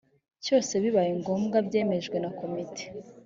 [0.45, 2.83] cyose bibaye ngombwa byemejwe na komite